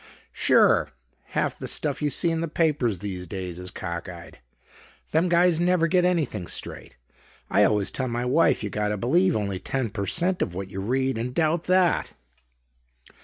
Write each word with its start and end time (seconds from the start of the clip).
"Sure. 0.33 0.89
Half 1.37 1.59
the 1.59 1.67
stuff 1.67 2.01
you 2.01 2.09
see 2.09 2.31
in 2.31 2.41
the 2.41 2.47
papers 2.47 2.97
these 3.05 3.27
days 3.27 3.59
is 3.59 3.69
cockeyed. 3.69 4.39
Them 5.11 5.29
guys 5.29 5.59
never 5.59 5.85
get 5.85 6.05
anything 6.05 6.47
straight. 6.47 6.97
I 7.51 7.63
always 7.65 7.91
tell 7.91 8.07
my 8.07 8.25
wife 8.25 8.63
you 8.63 8.71
gotta 8.71 8.97
believe 8.97 9.35
only 9.35 9.59
ten 9.59 9.91
per 9.91 10.07
cent 10.07 10.41
of 10.41 10.55
what 10.55 10.69
you 10.71 10.79
read 10.79 11.19
and 11.19 11.35
doubt 11.35 11.65
that." 11.65 12.13